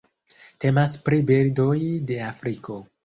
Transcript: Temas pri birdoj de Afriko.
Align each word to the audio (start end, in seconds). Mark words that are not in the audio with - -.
Temas 0.63 0.95
pri 1.09 1.19
birdoj 1.31 1.77
de 2.13 2.19
Afriko. 2.31 2.81